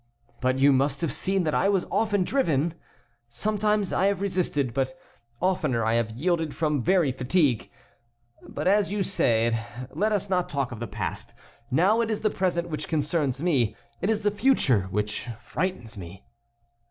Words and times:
But 0.39 0.57
you 0.57 0.73
must 0.73 1.01
have 1.01 1.13
seen 1.13 1.43
that 1.43 1.53
I 1.53 1.69
was 1.69 1.85
often 1.91 2.23
driven? 2.23 2.73
Sometimes 3.29 3.93
I 3.93 4.07
have 4.07 4.19
resisted, 4.19 4.73
but 4.73 4.97
oftener 5.39 5.85
I 5.85 5.93
have 5.93 6.09
yielded 6.17 6.55
from 6.55 6.81
very 6.81 7.11
fatigue. 7.11 7.69
But, 8.41 8.67
as 8.67 8.91
you 8.91 9.03
said, 9.03 9.63
let 9.91 10.11
us 10.11 10.27
not 10.27 10.49
talk 10.49 10.71
of 10.71 10.79
the 10.79 10.87
past. 10.87 11.35
Now 11.69 12.01
it 12.01 12.09
is 12.09 12.21
the 12.21 12.31
present 12.31 12.69
which 12.69 12.87
concerns 12.87 13.43
me; 13.43 13.75
it 14.01 14.09
is 14.09 14.21
the 14.21 14.31
future 14.31 14.87
which 14.89 15.29
frightens 15.39 15.95
me." 15.99 16.25